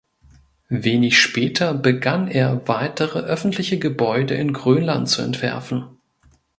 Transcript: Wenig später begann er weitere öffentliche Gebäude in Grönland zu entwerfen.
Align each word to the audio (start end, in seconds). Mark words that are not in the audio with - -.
Wenig 0.67 1.21
später 1.21 1.75
begann 1.75 2.27
er 2.27 2.67
weitere 2.67 3.19
öffentliche 3.19 3.77
Gebäude 3.77 4.33
in 4.33 4.51
Grönland 4.51 5.07
zu 5.09 5.21
entwerfen. 5.21 6.01